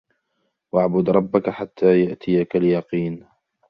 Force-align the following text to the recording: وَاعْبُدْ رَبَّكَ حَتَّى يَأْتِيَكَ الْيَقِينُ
وَاعْبُدْ 0.73 1.09
رَبَّكَ 1.09 1.49
حَتَّى 1.49 2.03
يَأْتِيَكَ 2.05 2.55
الْيَقِينُ 2.55 3.25